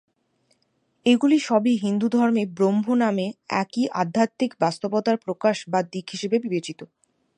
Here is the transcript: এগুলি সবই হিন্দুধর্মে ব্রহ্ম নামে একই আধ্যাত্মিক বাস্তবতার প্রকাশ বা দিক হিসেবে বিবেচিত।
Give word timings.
এগুলি 1.05 1.37
সবই 1.41 1.75
হিন্দুধর্মে 1.77 2.43
ব্রহ্ম 2.57 2.87
নামে 3.01 3.27
একই 3.61 3.85
আধ্যাত্মিক 4.01 4.51
বাস্তবতার 4.59 5.17
প্রকাশ 5.25 5.57
বা 5.69 5.79
দিক 5.93 6.05
হিসেবে 6.09 6.37
বিবেচিত। 6.39 6.79